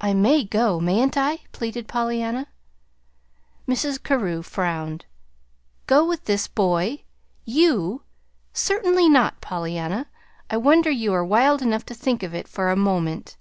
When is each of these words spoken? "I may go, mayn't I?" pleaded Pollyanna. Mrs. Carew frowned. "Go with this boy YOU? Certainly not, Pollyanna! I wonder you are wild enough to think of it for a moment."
"I 0.00 0.14
may 0.14 0.42
go, 0.42 0.80
mayn't 0.80 1.16
I?" 1.16 1.38
pleaded 1.52 1.86
Pollyanna. 1.86 2.48
Mrs. 3.68 4.02
Carew 4.02 4.42
frowned. 4.42 5.06
"Go 5.86 6.04
with 6.04 6.24
this 6.24 6.48
boy 6.48 7.04
YOU? 7.44 8.02
Certainly 8.52 9.08
not, 9.08 9.40
Pollyanna! 9.40 10.08
I 10.50 10.56
wonder 10.56 10.90
you 10.90 11.14
are 11.14 11.24
wild 11.24 11.62
enough 11.62 11.86
to 11.86 11.94
think 11.94 12.24
of 12.24 12.34
it 12.34 12.48
for 12.48 12.68
a 12.68 12.74
moment." 12.76 13.36